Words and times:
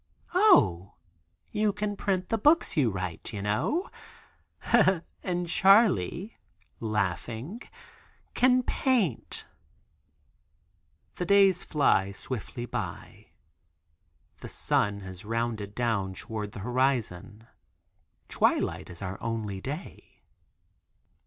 "O, 0.33 0.95
you 1.51 1.71
can 1.71 1.95
print 1.95 2.29
the 2.29 2.39
books 2.39 2.75
you 2.75 2.89
write, 2.89 3.31
you 3.33 3.39
know. 3.43 3.87
And 5.21 5.47
Charley," 5.47 6.37
laughing, 6.79 7.61
"can 8.33 8.63
paint." 8.63 9.45
The 11.17 11.25
days 11.27 11.63
fly 11.63 12.11
swiftly 12.13 12.65
by. 12.65 13.27
The 14.39 14.49
sun 14.49 15.01
has 15.01 15.23
rounded 15.23 15.75
down 15.75 16.15
toward 16.15 16.53
the 16.53 16.61
horizon. 16.65 17.45
Twilight 18.27 18.89
is 18.89 19.03
our 19.03 19.21
only 19.21 19.61
day. 19.61 20.21